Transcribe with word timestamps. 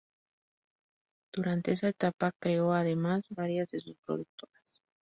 Durante 1.31 1.73
esa 1.73 1.89
etapa, 1.89 2.31
creó 2.39 2.73
además, 2.73 3.23
varias 3.29 3.69
de 3.69 3.81
sus 3.81 3.99
productoras. 3.99 4.81